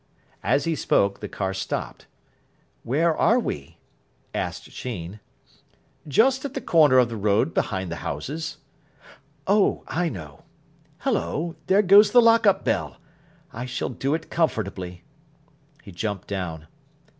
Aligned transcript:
As 0.41 0.63
he 0.63 0.73
spoke, 0.73 1.19
the 1.19 1.27
car 1.27 1.53
stopped. 1.53 2.07
"Where 2.81 3.15
are 3.15 3.37
we?" 3.37 3.77
asked 4.33 4.71
Sheen. 4.71 5.19
"Just 6.07 6.43
at 6.43 6.55
the 6.55 6.59
corner 6.59 6.97
of 6.97 7.07
the 7.07 7.15
road 7.15 7.53
behind 7.53 7.91
the 7.91 7.97
houses." 7.97 8.57
"Oh, 9.45 9.83
I 9.87 10.09
know. 10.09 10.43
Hullo, 11.01 11.55
there 11.67 11.83
goes 11.83 12.13
the 12.13 12.19
lock 12.19 12.47
up 12.47 12.65
bell. 12.65 12.97
I 13.53 13.65
shall 13.67 13.89
do 13.89 14.15
it 14.15 14.31
comfortably." 14.31 15.03
He 15.83 15.91
jumped 15.91 16.27
down. 16.27 16.65